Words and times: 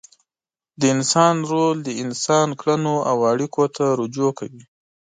د 0.79 0.81
انسان 0.95 1.35
رول 1.51 1.77
د 1.83 1.89
انسان 2.03 2.49
کړنو 2.61 2.95
او 3.09 3.17
اړیکو 3.31 3.63
ته 3.75 3.85
رجوع 3.99 4.31
کوي. 4.39 4.63